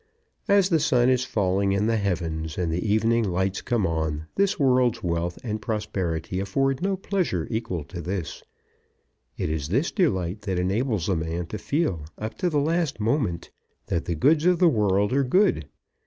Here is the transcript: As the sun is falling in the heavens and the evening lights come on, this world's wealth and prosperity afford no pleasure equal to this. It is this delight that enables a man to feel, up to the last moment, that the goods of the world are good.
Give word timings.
As 0.47 0.69
the 0.69 0.79
sun 0.79 1.09
is 1.09 1.25
falling 1.25 1.73
in 1.73 1.85
the 1.85 1.97
heavens 1.97 2.57
and 2.57 2.71
the 2.73 2.83
evening 2.83 3.23
lights 3.23 3.61
come 3.61 3.85
on, 3.85 4.25
this 4.35 4.57
world's 4.59 5.03
wealth 5.03 5.37
and 5.43 5.61
prosperity 5.61 6.39
afford 6.39 6.81
no 6.81 6.97
pleasure 6.97 7.47
equal 7.51 7.83
to 7.83 8.01
this. 8.01 8.41
It 9.37 9.51
is 9.51 9.67
this 9.67 9.91
delight 9.91 10.41
that 10.41 10.57
enables 10.57 11.07
a 11.07 11.15
man 11.15 11.45
to 11.53 11.59
feel, 11.59 12.05
up 12.17 12.33
to 12.39 12.49
the 12.49 12.57
last 12.59 12.99
moment, 12.99 13.51
that 13.89 14.05
the 14.05 14.15
goods 14.15 14.47
of 14.47 14.57
the 14.57 14.69
world 14.69 15.13
are 15.13 15.23
good. 15.23 15.67